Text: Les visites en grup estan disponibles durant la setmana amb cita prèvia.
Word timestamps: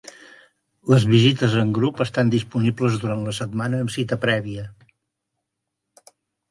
Les 0.93 1.03
visites 1.11 1.53
en 1.65 1.75
grup 1.79 2.01
estan 2.07 2.33
disponibles 2.37 2.99
durant 3.05 3.25
la 3.29 3.37
setmana 3.41 3.83
amb 3.85 3.97
cita 3.99 4.21
prèvia. 4.27 4.69